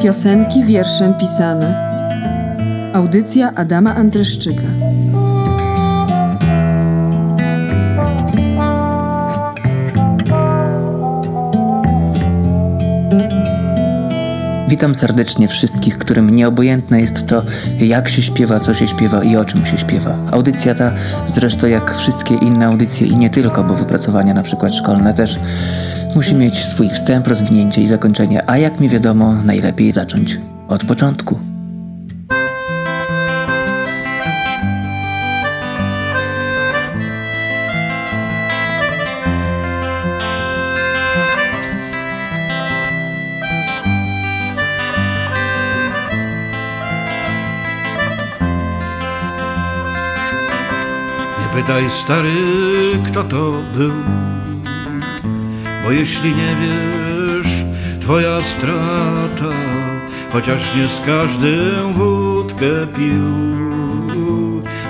[0.00, 1.90] Piosenki wierszem pisane.
[2.94, 4.62] Audycja Adama Andryszczyka.
[14.74, 17.42] Witam serdecznie wszystkich, którym nieobojętne jest to,
[17.78, 20.16] jak się śpiewa, co się śpiewa i o czym się śpiewa.
[20.30, 20.92] Audycja ta,
[21.26, 25.38] zresztą jak wszystkie inne audycje i nie tylko, bo wypracowania na przykład szkolne też,
[26.14, 30.38] musi mieć swój wstęp, rozwinięcie i zakończenie, a jak mi wiadomo, najlepiej zacząć
[30.68, 31.53] od początku.
[51.64, 52.36] Pytaj stary,
[53.06, 53.92] kto to był,
[55.84, 57.64] bo jeśli nie wiesz,
[58.00, 59.56] twoja strata,
[60.32, 63.24] chociaż nie z każdym wódkę pił.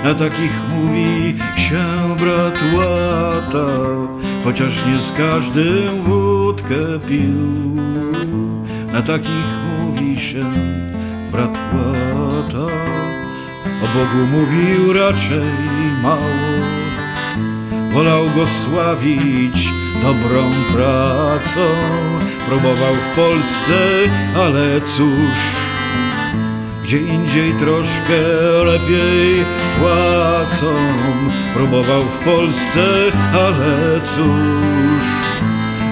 [0.03, 1.85] Na takich mówi się
[2.19, 3.67] brat łata,
[4.43, 7.75] chociaż nie z każdym wódkę pił.
[8.93, 10.43] Na takich mówi się
[11.31, 12.73] brat łata.
[13.83, 15.51] O Bogu mówił raczej
[16.01, 16.64] mało,
[17.95, 21.65] wolał go sławić dobrą pracą.
[22.47, 23.77] Próbował w Polsce,
[24.35, 25.39] ale cóż,
[26.83, 28.19] gdzie indziej troszkę
[28.65, 29.45] lepiej
[29.79, 30.75] płacą.
[31.53, 32.85] Próbował w Polsce,
[33.33, 35.05] ale cóż,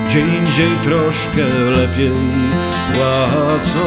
[0.08, 1.46] gdzie indziej troszkę
[1.78, 2.12] lepiej
[2.94, 3.84] płacą.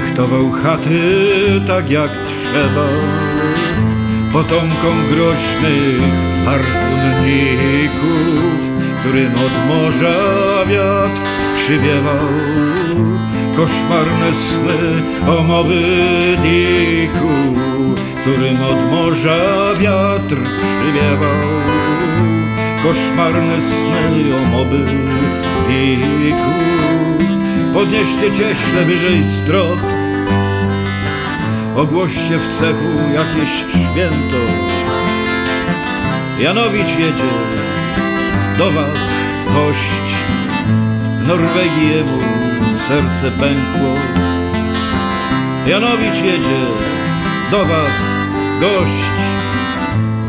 [0.00, 1.00] Rychtował chaty
[1.66, 2.88] tak jak trzeba.
[4.32, 6.12] Potomkom groźnych
[6.44, 8.08] harpunników,
[9.00, 10.18] którym od morza
[10.66, 11.20] wiatr
[11.56, 12.28] przywiewał.
[13.56, 15.82] Koszmarne sny o mowy
[16.42, 17.34] diku,
[18.20, 20.36] którym od morza wiatr
[20.80, 21.48] przywiewał.
[22.82, 24.84] Koszmarne sny o mowy
[25.68, 26.58] diku.
[27.78, 29.78] Podnieście cieśle wyżej strop.
[31.76, 34.36] Ogłoście w cechu jakieś święto.
[36.40, 37.32] Janowicz jedzie
[38.58, 38.98] do was
[39.54, 40.14] gość.
[41.20, 42.18] W Norwegii jemu
[42.88, 43.94] serce pękło.
[45.66, 46.62] Janowicz jedzie
[47.50, 47.98] do was
[48.60, 49.04] gość.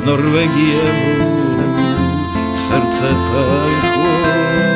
[0.02, 1.30] W Norwegii jemu
[2.70, 4.69] serce pękło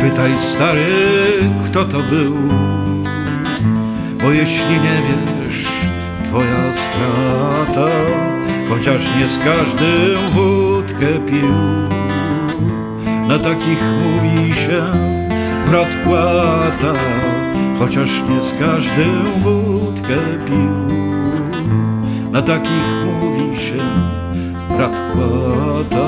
[0.00, 0.92] pytaj stary,
[1.66, 2.34] kto to był,
[4.22, 5.66] bo jeśli nie wiesz,
[6.24, 7.90] twoja strata,
[8.68, 11.54] chociaż nie z każdym wódkę pił.
[13.28, 14.82] Na takich mówi się
[15.70, 16.92] brat płata,
[17.78, 20.96] chociaż nie z każdym wódkę pił.
[22.30, 23.82] Na takich mówi się
[24.76, 26.06] brat płata.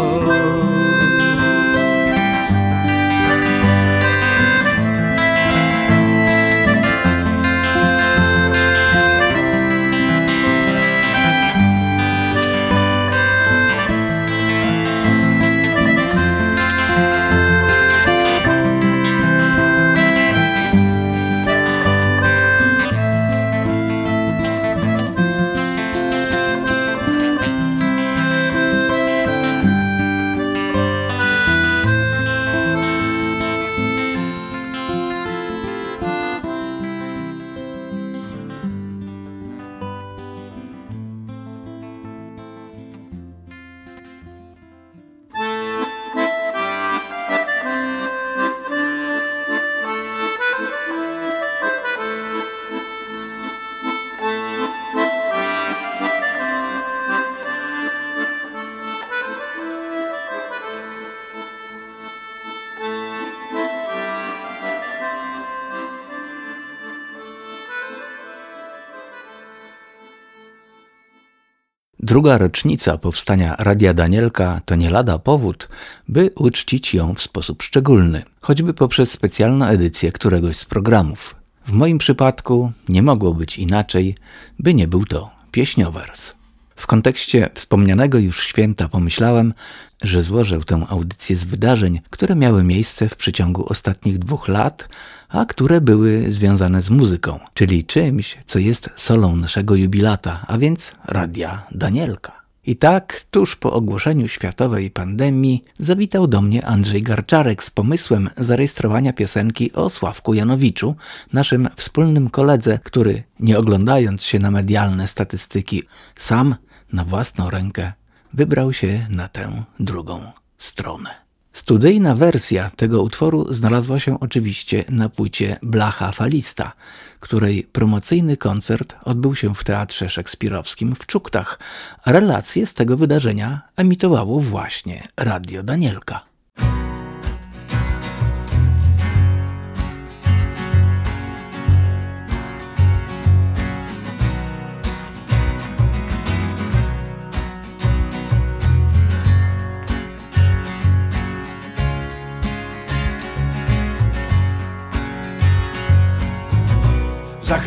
[72.09, 75.69] Druga rocznica powstania Radia Danielka to nie lada powód,
[76.09, 81.35] by uczcić ją w sposób szczególny, choćby poprzez specjalną edycję któregoś z programów.
[81.67, 84.15] W moim przypadku nie mogło być inaczej,
[84.59, 86.35] by nie był to pieśniowers.
[86.79, 89.55] W kontekście wspomnianego już święta pomyślałem,
[90.03, 94.89] że złożę tę audycję z wydarzeń, które miały miejsce w przeciągu ostatnich dwóch lat,
[95.29, 100.95] a które były związane z muzyką, czyli czymś, co jest solą naszego jubilata, a więc
[101.05, 102.39] Radia Danielka.
[102.67, 109.13] I tak, tuż po ogłoszeniu światowej pandemii, zawitał do mnie Andrzej Garczarek z pomysłem zarejestrowania
[109.13, 110.97] piosenki o Sławku Janowiczu,
[111.33, 115.83] naszym wspólnym koledze, który, nie oglądając się na medialne statystyki,
[116.19, 116.55] sam
[116.93, 117.93] na własną rękę
[118.33, 121.29] wybrał się na tę drugą stronę.
[121.53, 126.73] Studyjna wersja tego utworu znalazła się oczywiście na płycie Blacha Falista,
[127.21, 131.59] której promocyjny koncert odbył się w Teatrze Szekspirowskim w Czuktach,
[132.07, 136.25] relacje z tego wydarzenia emitowało właśnie Radio Danielka.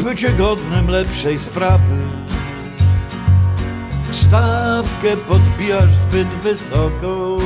[0.02, 1.96] Zachwycie godnym lepszej sprawy.
[4.12, 7.38] Stawkę podbijasz zbyt wysoko,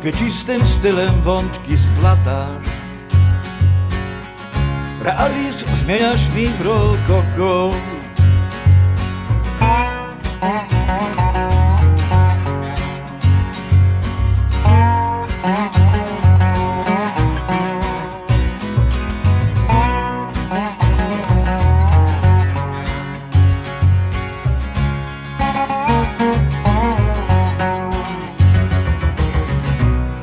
[0.00, 2.64] kwiecistym stylem wątki splatasz.
[5.02, 7.70] Realizm zmieniasz mi w rokoko.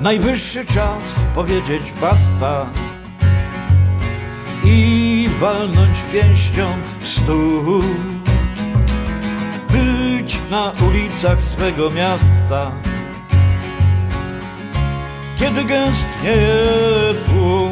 [0.02, 1.04] Najwyższy czas
[1.36, 2.70] powiedzieć basta
[4.64, 6.68] i walnąć pięścią
[7.00, 7.84] w stół.
[9.72, 12.72] Być na ulicach swego miasta,
[15.40, 16.64] kiedy gęstnieje
[17.26, 17.71] tłum.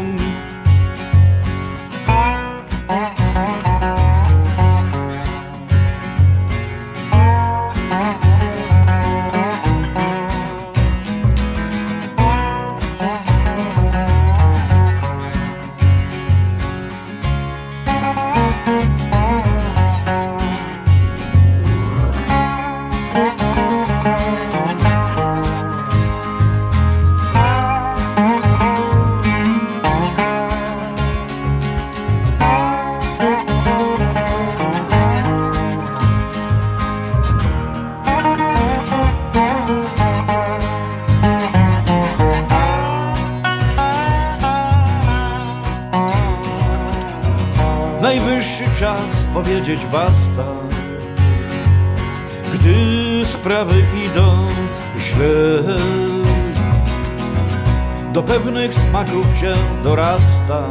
[59.84, 60.64] Dorasta.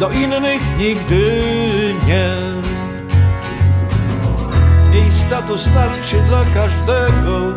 [0.00, 1.42] Do innych nigdy
[2.06, 2.28] nie.
[4.92, 7.54] Miejsca tu starczy dla każdego.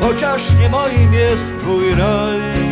[0.00, 2.66] Chociaż nie moim jest twój raj.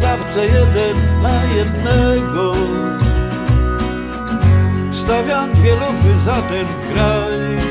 [0.00, 2.52] Stawce jeden na jednego.
[4.90, 7.69] Stawiam dwie lufy za ten kraj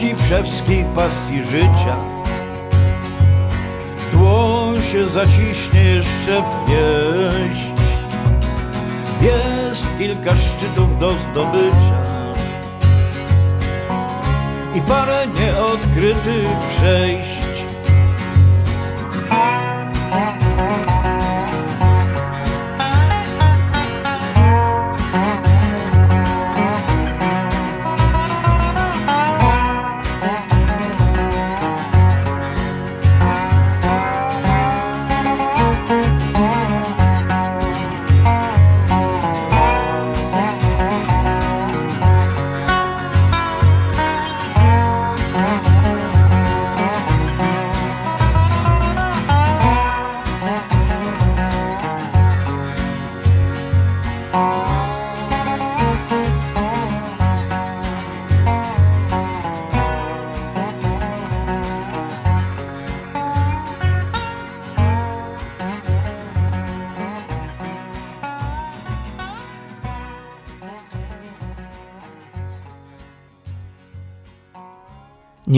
[0.00, 1.96] dopóki w szewskiej pasji życia
[4.12, 7.70] dłoń się zaciśnie jeszcze w pieść.
[9.20, 12.00] Jest kilka szczytów do zdobycia
[14.74, 17.29] i parę nieodkrytych przejść.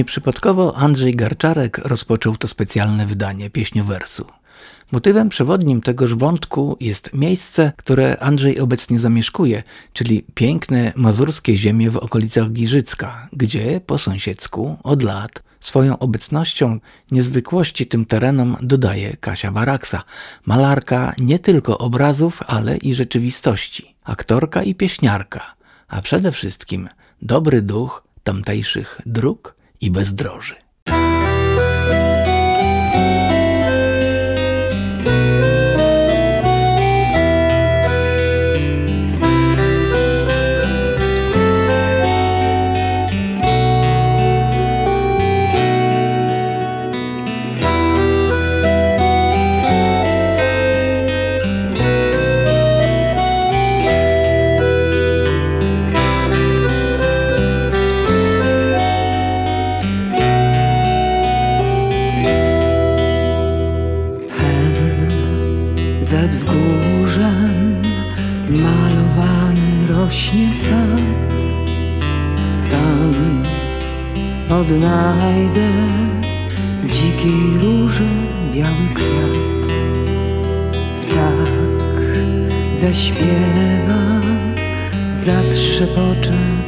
[0.03, 4.27] Nieprzypadkowo Andrzej Garczarek rozpoczął to specjalne wydanie pieśniowersu.
[4.93, 11.97] Motywem przewodnim tegoż wątku jest miejsce, które Andrzej obecnie zamieszkuje, czyli piękne mazurskie ziemie w
[11.97, 16.79] okolicach Giżycka, gdzie po sąsiedzku od lat swoją obecnością
[17.11, 20.03] niezwykłości tym terenom dodaje Kasia Waraksa,
[20.47, 25.55] malarka nie tylko obrazów, ale i rzeczywistości, aktorka i pieśniarka,
[25.89, 26.89] a przede wszystkim
[27.23, 30.57] dobry duch tamtejszych dróg i bezdroży.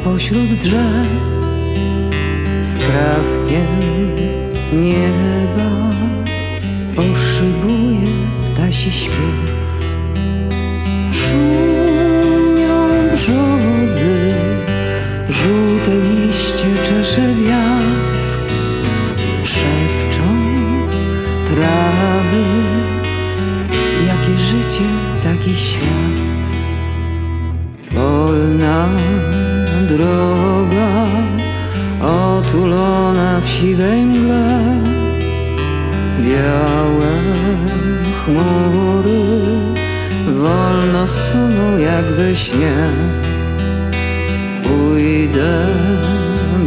[0.05, 1.09] Pośród drzew
[2.63, 3.67] skrawkiem
[4.73, 5.71] nieba
[6.97, 8.09] poszybuje
[8.47, 9.64] ptasi śpiew.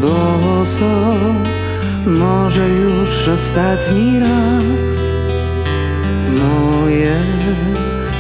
[0.02, 1.16] Boso
[2.06, 4.96] Może już ostatni raz.
[6.30, 7.16] Moje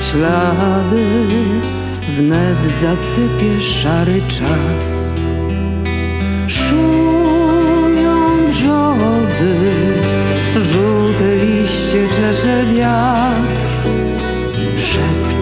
[0.01, 1.05] ślady
[2.17, 5.13] Wnet zasypie szary czas.
[6.47, 9.55] Szumią brzozy
[10.55, 13.61] Żółte liście czesze wiatr.
[14.77, 15.36] Szepczą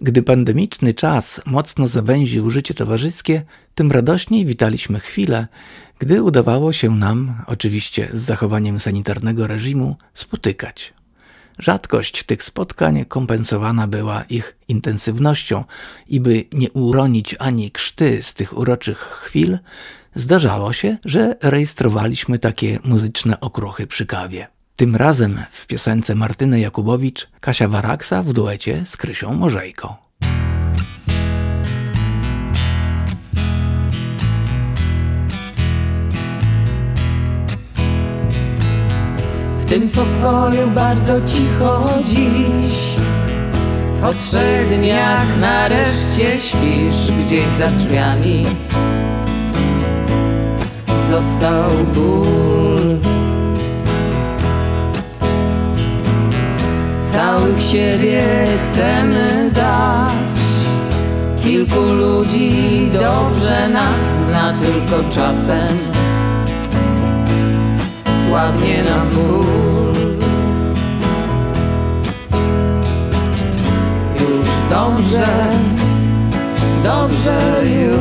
[0.00, 3.42] Gdy pandemiczny czas mocno zawęził życie towarzyskie,
[3.74, 5.46] tym radośniej witaliśmy chwilę,
[5.98, 10.94] gdy udawało się nam, oczywiście z zachowaniem sanitarnego reżimu, spotykać.
[11.58, 15.64] Rzadkość tych spotkań kompensowana była ich intensywnością
[16.08, 19.58] i by nie uronić ani krzty z tych uroczych chwil,
[20.14, 24.57] zdarzało się, że rejestrowaliśmy takie muzyczne okruchy przy kawie.
[24.78, 29.96] Tym razem w piosence Martyny Jakubowicz Kasia Waraksa w duecie z Krysią Morzejko.
[39.58, 42.96] W tym pokoju bardzo cicho dziś.
[44.00, 48.46] Po trzech dniach nareszcie śpisz gdzieś za drzwiami.
[51.10, 52.47] Został ból
[57.12, 58.22] Całych siebie
[58.56, 60.12] chcemy dać.
[61.42, 65.78] Kilku ludzi dobrze nas zna Tylko czasem.
[68.26, 69.58] Słabnie nam puls
[74.20, 75.26] Już dobrze,
[76.84, 77.98] dobrze już.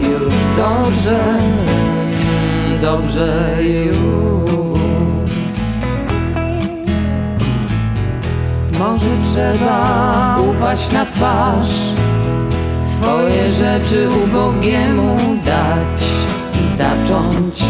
[0.00, 1.20] Już dobrze,
[2.80, 4.27] dobrze już
[8.78, 11.70] Może trzeba upaść na twarz
[12.80, 16.02] Swoje rzeczy ubogiemu dać
[16.64, 17.64] I zacząć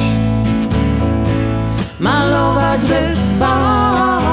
[2.00, 4.25] malować bez barw.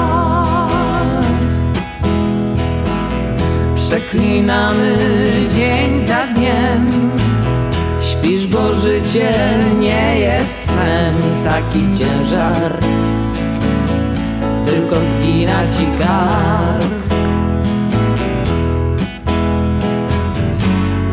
[3.74, 4.96] Przeklinamy
[5.54, 7.10] dzień za dniem
[8.00, 9.34] Śpisz, bo życie
[9.78, 10.72] nie jest
[11.44, 12.72] Taki ciężar
[14.88, 16.86] Tylko zgina ci kark.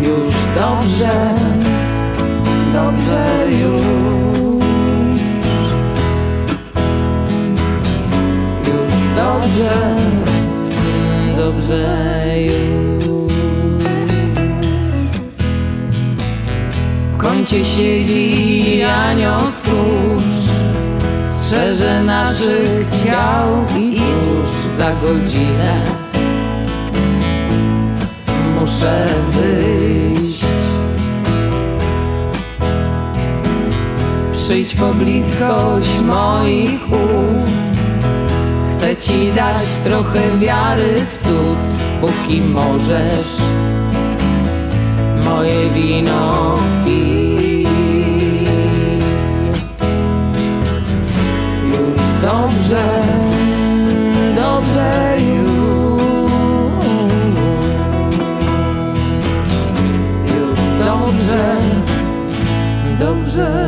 [0.02, 1.34] Już dobrze
[2.74, 4.64] Dobrze już.
[8.68, 9.96] Już dobrze
[11.38, 13.34] Dobrze już.
[17.12, 19.42] W kącie siedzi anioł
[21.54, 25.86] Strzeże naszych ciał i już za godzinę
[28.60, 30.46] Muszę wyjść.
[34.32, 37.78] Przyjdź po bliskość moich ust.
[38.72, 41.60] Chcę ci dać trochę wiary w cud
[42.02, 43.38] Póki możesz.
[45.26, 46.58] Moje wino
[52.74, 53.04] dobrze,
[54.36, 56.02] dobrze już.
[60.36, 61.56] Już dobrze,
[63.00, 63.63] dobrze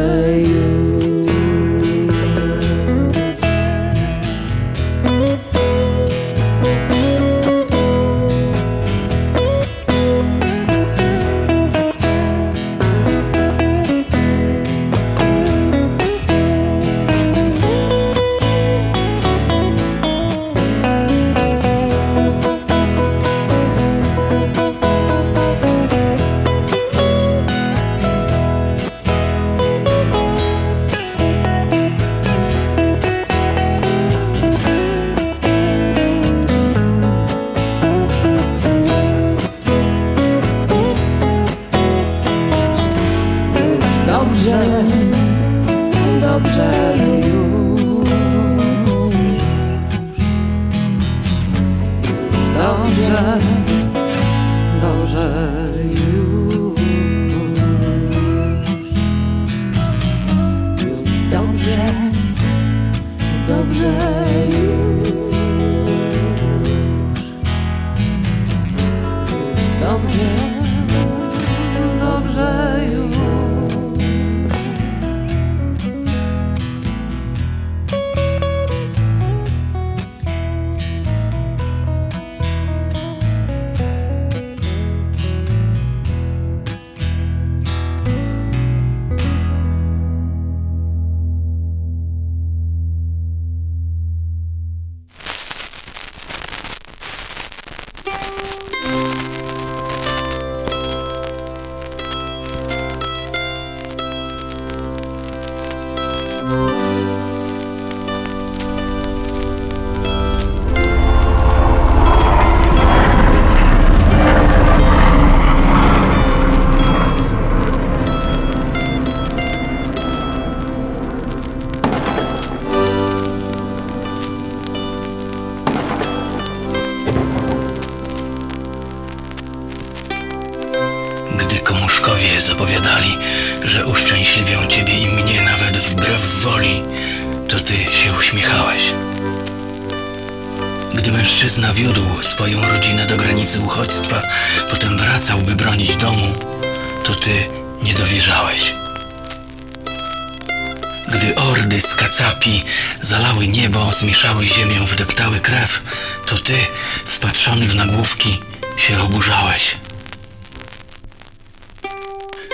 [151.07, 152.63] Gdy ordy z kacapi
[153.01, 155.81] zalały niebo, zmieszały ziemię, wdeptały krew,
[156.25, 156.57] to ty,
[157.05, 158.39] wpatrzony w nagłówki,
[158.77, 159.75] się oburzałeś.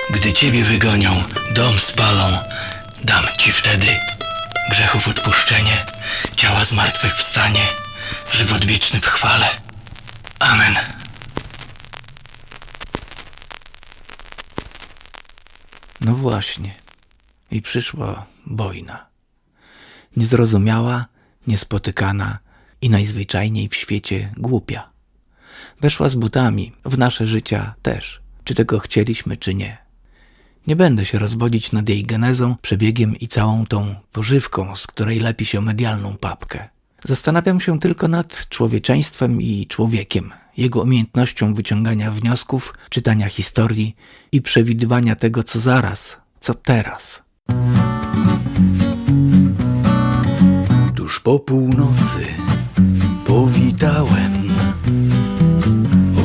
[0.10, 2.38] Gdy ciebie wygonią, dom spalą,
[3.04, 4.00] dam ci wtedy
[4.70, 5.86] grzechów odpuszczenie,
[6.36, 7.66] ciała zmartwychwstanie,
[8.32, 9.48] żywot wieczny w chwale.
[10.40, 10.76] Amen.
[16.02, 16.76] No właśnie.
[17.52, 19.06] I przyszła wojna.
[20.18, 21.06] Niezrozumiała,
[21.48, 22.40] niespotykana
[22.82, 24.90] i najzwyczajniej w świecie głupia.
[25.82, 29.78] Weszła z butami, w nasze życia też, czy tego chcieliśmy, czy nie.
[30.68, 35.46] Nie będę się rozwodzić nad jej genezą, przebiegiem i całą tą pożywką, z której lepi
[35.46, 36.70] się medialną papkę.
[37.04, 43.96] Zastanawiam się tylko nad człowieczeństwem i człowiekiem, jego umiejętnością wyciągania wniosków, czytania historii
[44.32, 47.24] i przewidywania tego, co zaraz, co teraz.
[50.96, 52.26] Tuż po północy
[53.26, 54.32] powitałem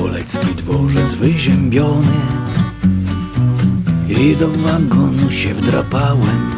[0.05, 2.17] Olecki dworzec wyziębiony
[4.09, 6.51] I do wagonu się wdrapałem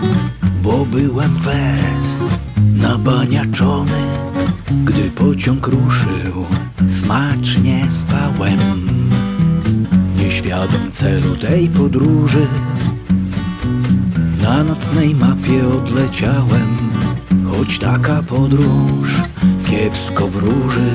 [0.63, 2.39] Bo byłem fest
[2.83, 3.93] nabaniaczony.
[4.85, 6.47] Gdy pociąg ruszył,
[6.89, 8.59] smacznie spałem.
[10.17, 12.47] Nieświadom celu tej podróży
[14.49, 16.79] Na nocnej mapie odleciałem
[17.51, 19.23] Choć taka podróż
[19.71, 20.91] kiepsko wróży.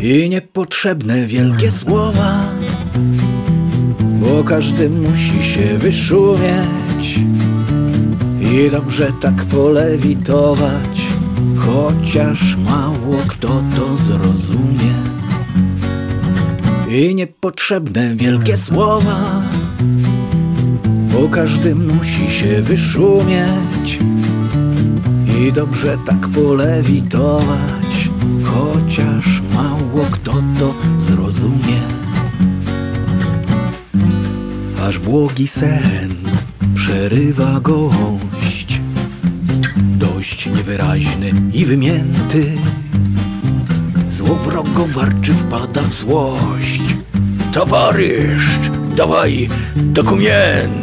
[0.00, 2.44] I niepotrzebne wielkie słowa
[4.00, 7.20] Bo każdy musi się wyszumieć
[8.40, 11.00] I dobrze tak polewitować
[11.56, 14.94] Chociaż mało kto to zrozumie.
[16.88, 19.42] I niepotrzebne wielkie słowa
[21.20, 24.00] Bo każdy musi się wyszumieć
[25.38, 28.08] i dobrze tak polewitować,
[28.44, 31.80] chociaż mało kto to zrozumie.
[34.82, 36.14] Aż błogi sen
[36.74, 38.80] przerywa gość,
[39.76, 42.52] dość niewyraźny i wymięty.
[44.10, 46.82] Złowrogo warczy wpada w złość.
[47.52, 48.58] Towarysz,
[48.96, 50.79] dawaj dokumenty.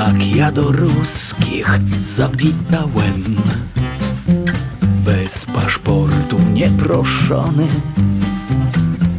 [0.00, 1.68] Tak ja do ruskich
[2.00, 3.36] zawitałem
[5.04, 7.66] Bez paszportu nieproszony.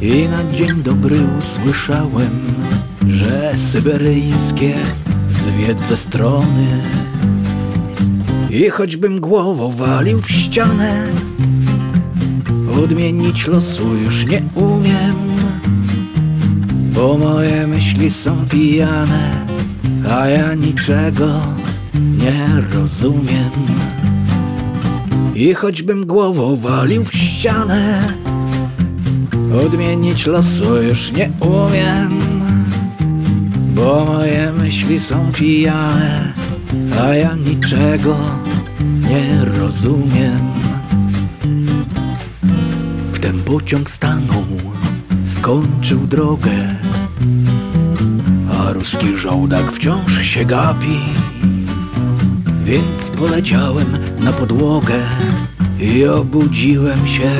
[0.02, 2.30] I na dzień dobry usłyszałem
[3.08, 4.74] Że syberyjskie
[5.32, 6.67] zwiedzę strony.
[8.50, 11.08] I choćbym głową walił w ścianę
[12.84, 15.15] Odmienić losu już nie umiem
[16.94, 19.51] Bo moje myśli są pijane
[20.10, 21.42] a ja niczego
[21.94, 23.52] nie rozumiem.
[25.36, 28.02] I choćbym głową walił w ścianę,
[29.66, 32.20] odmienić losu już nie umiem,
[33.76, 36.34] bo moje myśli są pijane,
[37.02, 38.16] a ja niczego
[39.10, 40.40] nie rozumiem.
[43.14, 44.46] Wtem pociąg stanął,
[45.26, 46.76] skończył drogę
[48.82, 51.00] a ruski żołdak wciąż się gapi.
[52.65, 55.00] Więc poleciałem na podłogę
[55.80, 57.32] i obudziłem się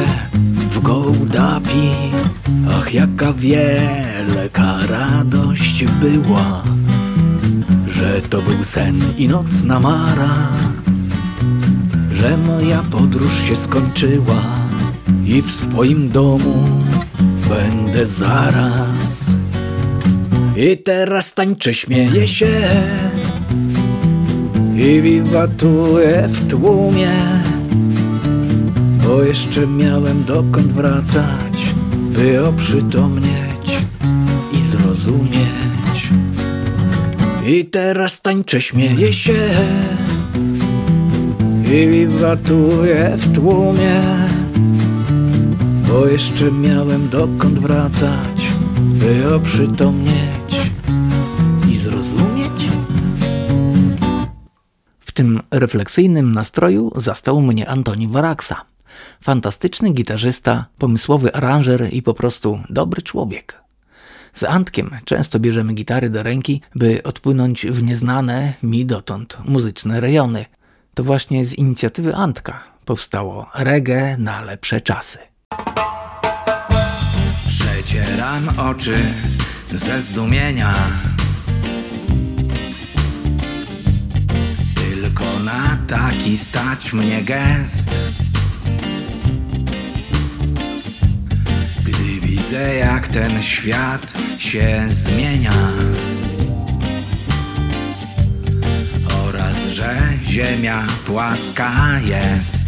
[0.71, 1.89] w Gołdapi.
[2.71, 6.63] Ach, jaka wielka radość była,
[7.88, 10.47] że to był sen i nocna mara,
[12.13, 14.41] że moja podróż się skończyła
[15.25, 16.69] i w swoim domu
[17.49, 18.90] będę zaraz.
[20.62, 22.62] I teraz tańczę, śmieję się.
[24.76, 27.12] I wiwatuję w tłumie.
[29.08, 33.80] Bo jeszcze miałem dokąd wracać By oprzytomnieć
[34.54, 36.10] i zrozumieć.
[37.47, 39.50] I teraz tańczę, śmieję się.
[41.65, 44.02] I wiwatuję w tłumie.
[45.89, 48.47] Bo jeszcze miałem dokąd wracać
[48.80, 50.30] By oprzytomnieć
[55.12, 58.65] W tym refleksyjnym nastroju zastał mnie Antoni Waraksa.
[59.24, 63.62] Fantastyczny gitarzysta, pomysłowy aranżer i po prostu dobry człowiek.
[64.36, 70.45] Z Antkiem często bierzemy gitary do ręki, by odpłynąć w nieznane mi dotąd muzyczne rejony.
[70.93, 75.19] To właśnie z inicjatywy Antka powstało reggae na lepsze czasy.
[77.47, 79.13] Przecieram oczy
[79.71, 80.74] ze zdumienia
[85.91, 87.99] taki stać mnie gest
[91.84, 95.54] Gdy widzę jak ten świat się zmienia
[99.27, 101.71] Oraz, że ziemia płaska
[102.06, 102.65] jest.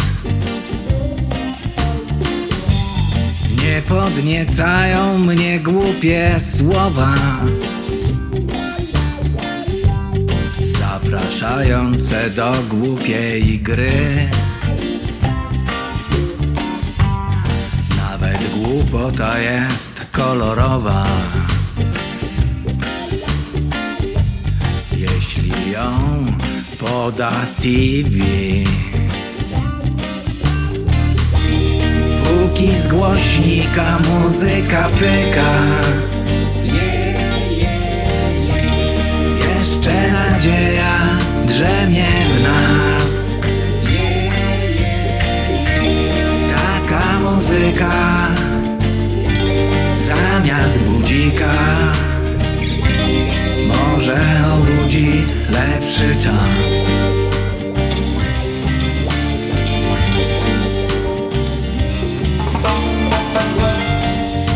[3.64, 7.16] Nie podniecają mnie głupie słowa
[11.14, 13.90] Zapraszające do głupiej gry.
[17.98, 21.04] Nawet głupota jest kolorowa.
[24.92, 26.26] Jeśli ją
[26.80, 28.20] poda TV
[32.24, 35.52] Póki z głośnika muzyka pyka
[40.44, 43.32] nadzieja drzemie w nas.
[46.56, 48.28] Taka muzyka
[49.98, 51.54] Zamiast budzika
[53.68, 54.20] Może
[54.54, 56.92] obudzi lepszy czas.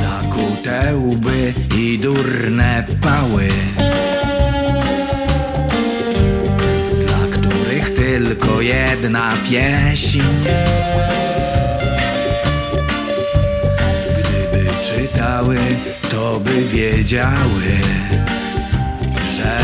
[0.01, 3.49] Zakute łby i durne pały
[8.67, 10.21] jedna pieśń.
[14.13, 15.57] Gdyby czytały,
[16.09, 17.71] to by wiedziały
[19.37, 19.59] Że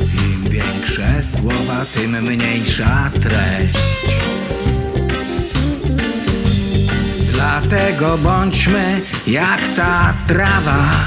[0.00, 4.18] im większe słowa, tym mniejsza treść.
[7.32, 11.04] Dlatego bądźmy jak ta trawa,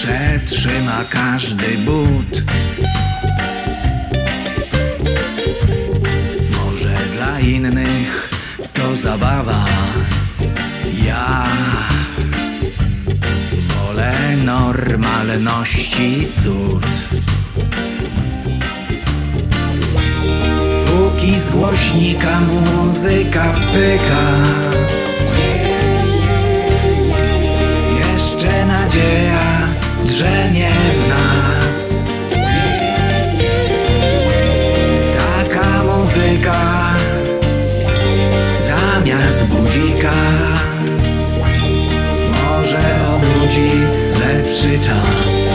[0.00, 2.42] przetrzyma każdy but.
[6.56, 8.30] Może dla innych
[8.72, 9.64] to zabawa.
[11.06, 11.46] Ja
[13.68, 17.08] wolę normalności cud.
[20.86, 24.24] Póki z głośnika muzyka pyka
[27.98, 29.49] Jeszcze nadzieja
[30.10, 31.94] drzemie w nas.
[35.18, 36.60] Taka muzyka
[38.58, 40.12] Zamiast budzika
[42.30, 42.78] Może
[43.14, 43.70] obudzi
[44.20, 45.54] lepszy czas.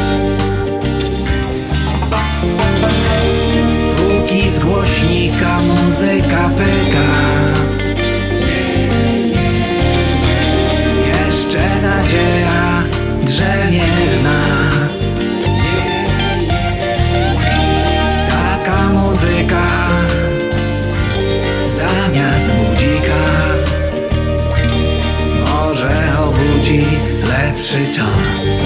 [3.98, 7.08] Póki z głośnika muzyka pyka
[11.08, 12.84] Jeszcze nadzieja
[13.24, 13.95] drzemie
[21.86, 23.22] Zamiast budzika.
[25.46, 26.86] Może obudzi
[27.24, 28.66] lepszy czas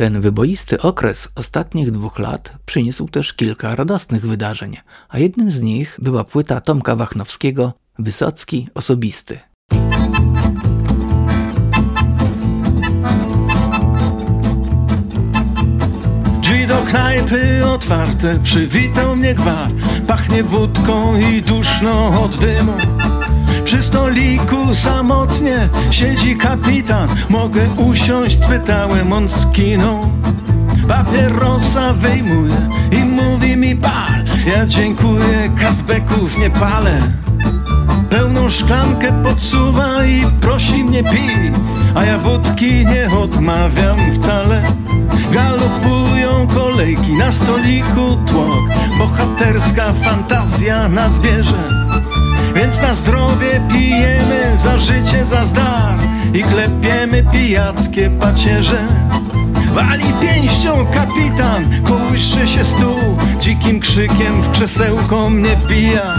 [0.00, 4.76] Ten wyboisty okres ostatnich dwóch lat przyniósł też kilka radosnych wydarzeń,
[5.08, 9.38] a jednym z nich była płyta Tomka Wachnowskiego Wysocki Osobisty.
[16.40, 19.68] Drzwi do knajpy otwarte, przywitał mnie gwar
[20.06, 22.72] Pachnie wódką i duszno od dymu
[23.64, 27.08] Przy stoliku samotnie siedzi kapitan.
[27.28, 30.06] Mogę usiąść, spytałem, on skinął.
[30.88, 34.24] Papierosa wyjmuje i mówi mi pal!
[34.46, 36.98] Ja dziękuję, kazbeków nie palę.
[38.10, 41.52] Pełną szklankę podsuwa i prosi mnie pij!
[41.94, 44.62] A ja wódki nie odmawiam wcale.
[45.32, 48.60] Galopują kolejki na stoliku tłok.
[48.98, 51.79] Bohaterska fantazja nas bierze
[52.60, 55.98] Więc na zdrowie pijemy, za życie, za zdar.
[56.34, 58.86] I klepiemy pijackie pacierze.
[59.74, 63.18] Wali pięścią kapitan, kołysze się stół.
[63.38, 66.14] Dzikim krzykiem w krzesełko mnie wbija.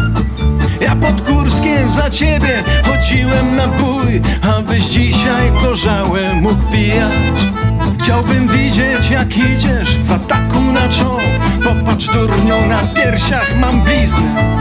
[0.81, 7.70] Ja pod Górskiem za ciebie chodziłem na bój Abyś dzisiaj korzałę mógł pijać
[8.03, 11.19] Chciałbym widzieć jak idziesz w ataku na czoło.
[11.63, 14.59] Popatrz durnią na piersiach mam bliznę.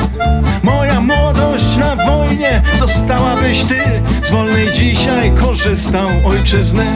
[0.62, 3.82] Moja młodość na wojnie zostałabyś ty.
[4.22, 6.86] Z wolnej dzisiaj korzystał ojczyzny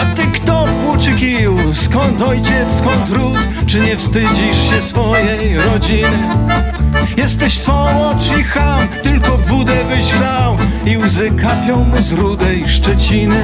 [0.00, 6.08] a ty kto płuczy kiju skąd ojciec, skąd ród, czy nie wstydzisz się swojej rodziny?
[7.16, 13.42] Jesteś słodź i ham, tylko wódę byś lał i łzy kapią mu z rudej Szczeciny.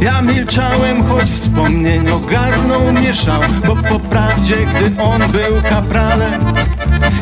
[0.00, 6.44] Ja milczałem, choć wspomnień ogarnął mnie szał Bo po prawdzie, gdy on był kapralem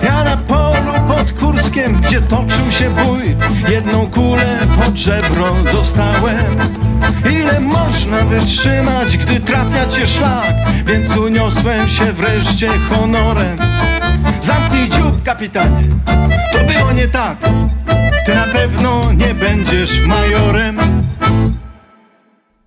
[0.03, 3.37] Ja na polu pod Kurskiem, gdzie toczył się bój
[3.69, 6.59] Jedną kulę pod żebro dostałem.
[7.31, 10.55] Ile można wytrzymać, gdy trafia cię szlak?
[10.87, 13.59] Więc uniosłem się wreszcie honorem.
[14.41, 15.89] Zamknij dziób, kapitanie,
[16.53, 17.39] to było nie tak.
[18.27, 20.79] Ty na pewno nie będziesz majorem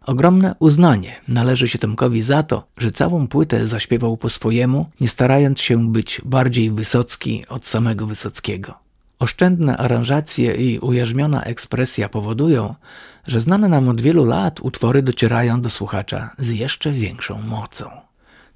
[0.06, 5.62] Ogromne uznanie należy się Tomkowi za to, że całą płytę zaśpiewał po swojemu, nie starając
[5.62, 8.74] się być bardziej wysocki od samego Wysockiego.
[9.20, 12.76] Oszczędne aranżacje i ujarzmiona ekspresja powodują,
[13.28, 17.90] że znane nam od wielu lat utwory docierają do słuchacza z jeszcze większą mocą.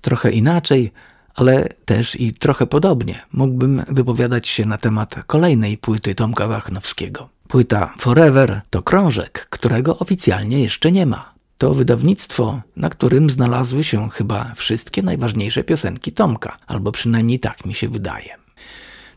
[0.01, 0.91] Trochę inaczej,
[1.35, 7.29] ale też i trochę podobnie mógłbym wypowiadać się na temat kolejnej płyty Tomka Wachnowskiego.
[7.47, 11.38] Płyta Forever to krążek, którego oficjalnie jeszcze nie ma.
[11.59, 17.73] To wydawnictwo, na którym znalazły się chyba wszystkie najważniejsze piosenki Tomka, albo przynajmniej tak mi
[17.73, 18.35] się wydaje.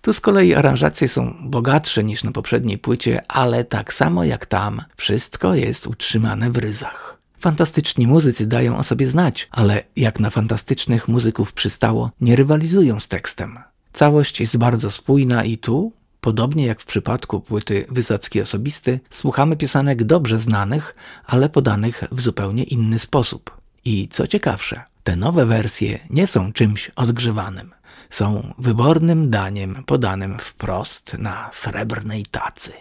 [0.01, 4.83] Tu z kolei aranżacje są bogatsze niż na poprzedniej płycie, ale tak samo jak tam,
[4.97, 7.19] wszystko jest utrzymane w ryzach.
[7.39, 13.09] Fantastyczni muzycy dają o sobie znać, ale jak na fantastycznych muzyków przystało, nie rywalizują z
[13.09, 13.59] tekstem.
[13.93, 15.93] Całość jest bardzo spójna i tu,
[16.25, 20.95] Podobnie jak w przypadku płyty Wysocki Osobisty, słuchamy piosenek dobrze znanych,
[21.27, 23.61] ale podanych w zupełnie inny sposób.
[23.85, 27.71] I co ciekawsze, te nowe wersje nie są czymś odgrzewanym.
[28.11, 32.73] Są wybornym daniem podanym wprost na srebrnej tacy.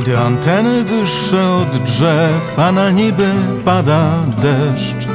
[0.00, 3.32] Gdy anteny wyższe od drzew, a na niby
[3.64, 4.10] pada
[4.42, 5.08] deszcz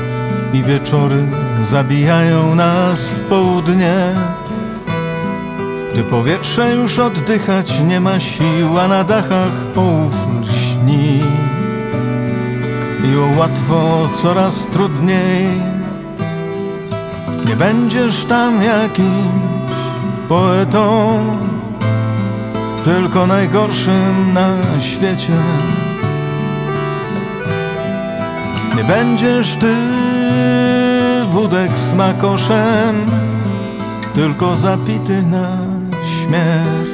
[0.53, 1.27] i wieczory
[1.61, 3.95] zabijają nas w południe.
[5.93, 11.21] Gdy powietrze już oddychać nie ma sił, a na dachach połów lśni
[13.03, 15.47] i o łatwo coraz trudniej.
[17.45, 19.45] Nie będziesz tam jakimś
[20.29, 21.19] poetą
[22.85, 25.33] tylko najgorszym na świecie.
[28.77, 29.75] Nie będziesz ty
[31.29, 33.05] wódek smakoszem,
[34.15, 35.57] tylko zapity na
[36.03, 36.84] śmierć.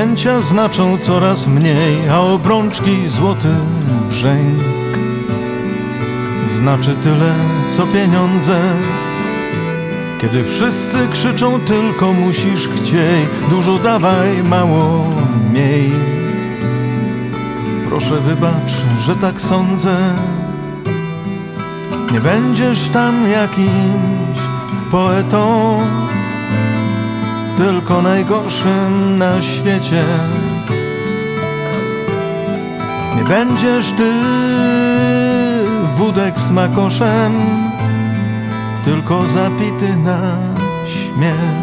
[0.00, 3.48] Pojęcia znaczą coraz mniej, a obrączki złoty
[4.08, 4.58] brzęk
[6.48, 7.34] znaczy tyle,
[7.70, 8.60] co pieniądze.
[10.20, 15.04] Kiedy wszyscy krzyczą tylko musisz chciej, dużo dawaj, mało
[15.52, 15.90] miej.
[17.88, 18.72] Proszę wybacz,
[19.06, 19.96] że tak sądzę.
[22.12, 24.40] Nie będziesz tam jakimś
[24.90, 25.80] poetą
[27.64, 30.04] tylko najgorszym na świecie.
[33.16, 34.12] Nie będziesz ty
[35.96, 37.32] wódek smakoszem,
[38.84, 40.36] tylko zapity na
[40.86, 41.59] śmierć.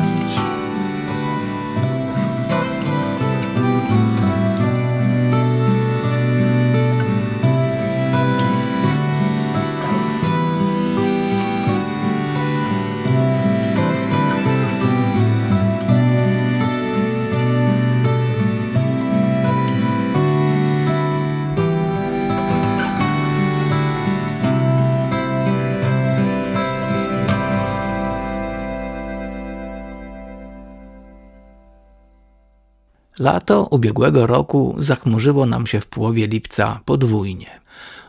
[33.28, 37.50] Lato ubiegłego roku zachmurzyło nam się w połowie lipca podwójnie.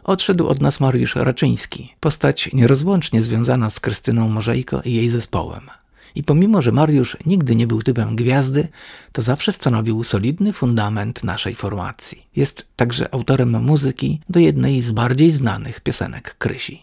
[0.05, 5.71] Odszedł od nas Mariusz Raczyński, postać nierozłącznie związana z Krystyną Morzejko i jej zespołem.
[6.15, 8.69] I pomimo, że Mariusz nigdy nie był typem gwiazdy,
[9.13, 12.27] to zawsze stanowił solidny fundament naszej formacji.
[12.37, 16.83] Jest także autorem muzyki do jednej z bardziej znanych piosenek Krysi.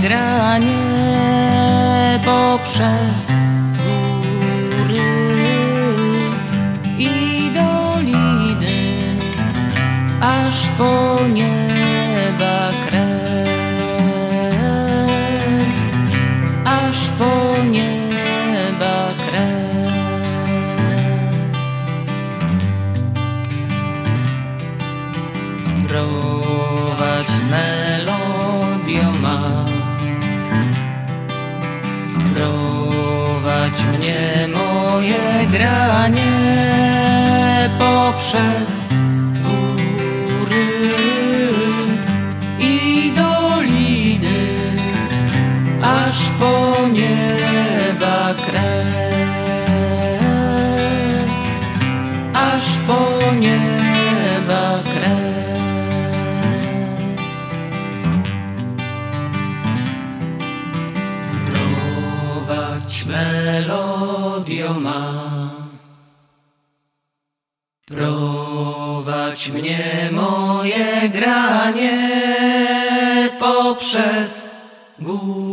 [0.00, 0.76] granie
[2.24, 3.26] poprzez
[3.76, 5.00] góry
[6.98, 9.16] i doliny
[10.20, 11.09] aż po
[35.50, 36.30] granie
[37.78, 38.79] poprzez
[74.98, 75.49] wielu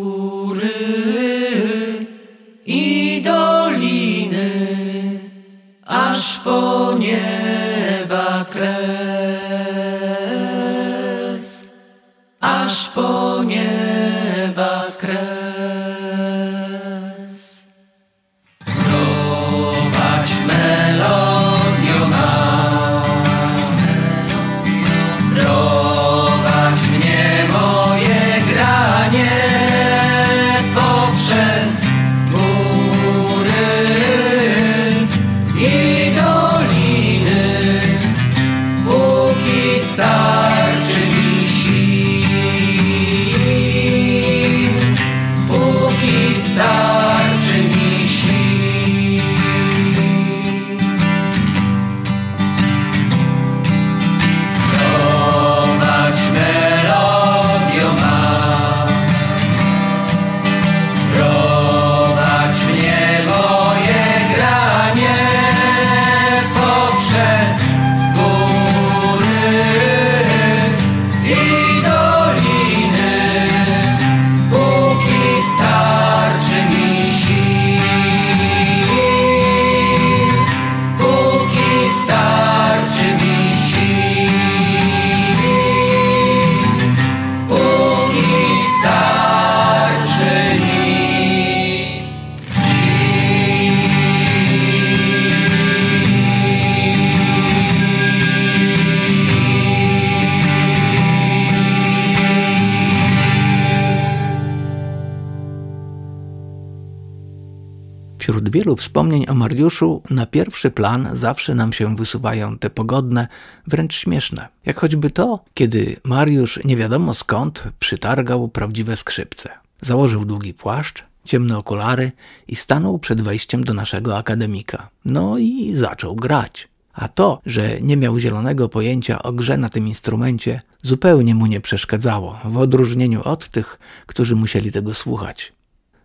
[108.77, 113.27] wspomnień o Mariuszu na pierwszy plan zawsze nam się wysuwają te pogodne,
[113.67, 114.47] wręcz śmieszne.
[114.65, 119.49] Jak choćby to, kiedy Mariusz nie wiadomo skąd przytargał prawdziwe skrzypce.
[119.81, 122.11] Założył długi płaszcz, ciemne okulary
[122.47, 124.89] i stanął przed wejściem do naszego akademika.
[125.05, 126.67] No i zaczął grać.
[126.93, 131.61] A to, że nie miał zielonego pojęcia o grze na tym instrumencie, zupełnie mu nie
[131.61, 135.53] przeszkadzało, w odróżnieniu od tych, którzy musieli tego słuchać.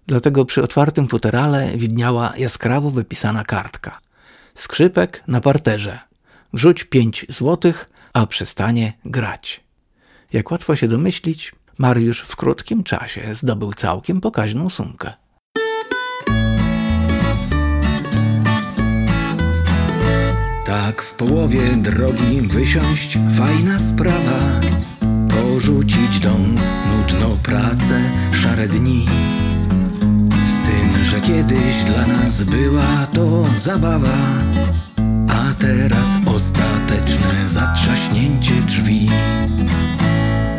[0.06, 3.98] Dlatego przy otwartym futerale widniała jaskrawo wypisana kartka.
[4.54, 5.98] Skrzypek na parterze.
[6.52, 9.64] Wrzuć pięć złotych, a przestanie grać.
[10.32, 15.12] Jak łatwo się domyślić, Mariusz w krótkim czasie zdobył całkiem pokaźną sumkę.
[20.64, 24.60] Tak w połowie drogi wysiąść, fajna sprawa.
[25.30, 26.54] Porzucić dom,
[26.90, 28.00] nudną pracę,
[28.32, 29.06] szare dni
[31.26, 34.18] kiedyś dla nas była to zabawa,
[35.28, 39.08] a teraz ostateczne zatrzaśnięcie drzwi.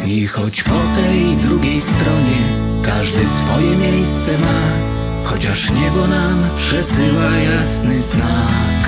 [0.06, 2.42] I choć po tej drugiej stronie
[2.84, 4.62] każdy swoje miejsce ma,
[5.24, 8.84] chociaż niebo nam przesyła jasny znak.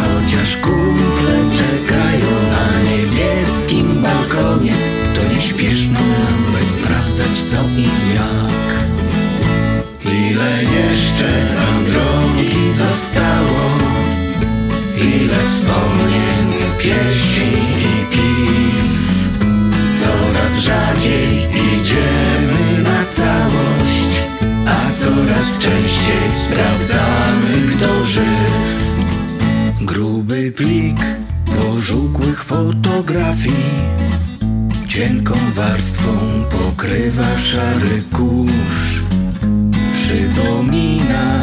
[0.00, 4.74] Chociaż kumple czekają na niebieskim balkonie,
[5.16, 8.71] to nie śpieszno nam by sprawdzać co i jak.
[10.32, 13.60] Ile jeszcze nam drogi zostało,
[14.96, 19.38] ile wspomnień, pieśni i piw.
[20.02, 24.20] Coraz rzadziej idziemy na całość,
[24.66, 28.86] a coraz częściej sprawdzamy kto żyw.
[29.80, 31.00] Gruby plik
[31.60, 33.82] pożółkłych fotografii
[34.88, 36.10] Cienką warstwą
[36.50, 39.01] pokrywa szary kurz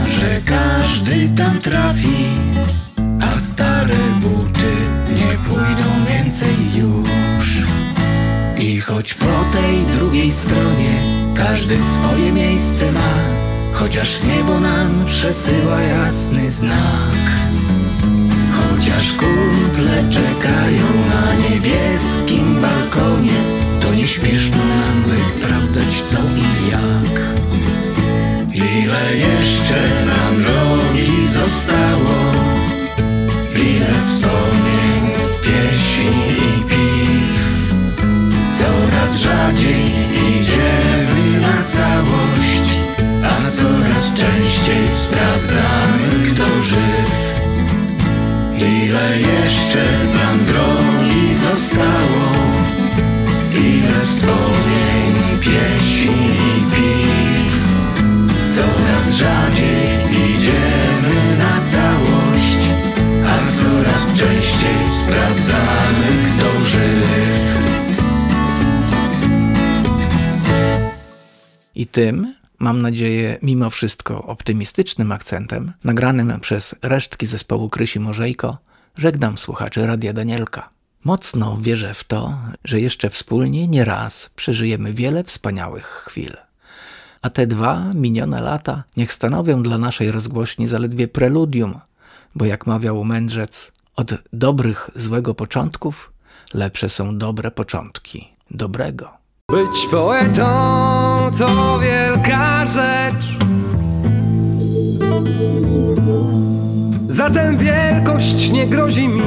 [0.07, 2.25] że każdy tam trafi
[3.21, 4.73] A stare buty
[5.15, 7.63] nie pójdą więcej już.
[8.59, 10.95] I choć po tej drugiej stronie
[11.35, 13.39] każdy swoje miejsce ma
[13.79, 17.23] Chociaż niebo nam przesyła jasny znak.
[18.51, 20.78] Chociaż kumple czekają
[65.49, 67.59] sprawdzamy kto żyw
[71.75, 78.57] I tym, mam nadzieję, mimo wszystko optymistycznym akcentem, nagranym przez resztki zespołu Krysi Morzejko,
[78.97, 80.69] żegnam słuchaczy Radia Danielka.
[81.03, 86.37] Mocno wierzę w to, że jeszcze wspólnie nie raz przeżyjemy wiele wspaniałych chwil.
[87.21, 91.79] A te dwa minione lata niech stanowią dla naszej rozgłośni zaledwie preludium,
[92.35, 96.13] bo jak mawiał mędrzec, od dobrych złego początków
[96.53, 99.09] lepsze są dobre początki dobrego.
[99.49, 100.45] Być poetą
[101.37, 103.25] to wielka rzecz.
[107.09, 109.21] Zatem wielkość nie grozi mi.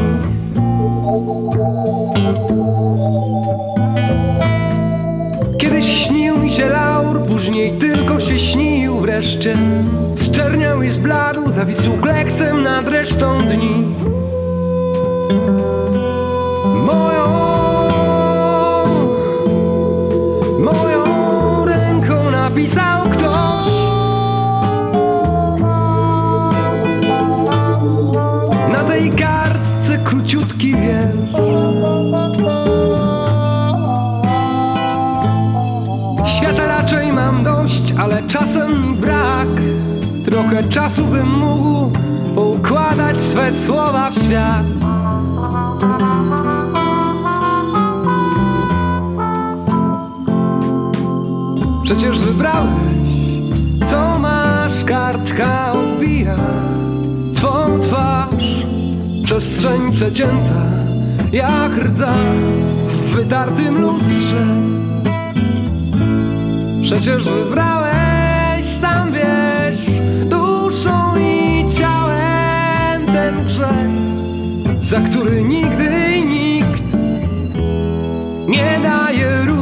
[5.60, 9.56] Kiedyś śnił mi się laur, później tylko się śnił wreszcie.
[10.16, 13.94] Zczerniał i zbladł, zawisł kleksem nad resztą dni.
[37.98, 39.48] Ale czasem brak.
[40.24, 41.98] Trochę czasu bym mógł
[42.34, 44.81] poukładać swe słowa w świat
[51.97, 52.72] Przecież wybrałeś,
[53.86, 56.36] co masz, kartka odbija
[57.34, 58.66] Twą twarz,
[59.24, 60.66] przestrzeń przecięta
[61.32, 62.14] Jak rdza
[62.97, 64.47] w wytartym lustrze.
[66.82, 73.90] Przecież wybrałeś, sam wiesz Duszą i ciałem ten grzech
[74.78, 76.95] Za który nigdy nikt
[78.49, 79.61] nie daje róż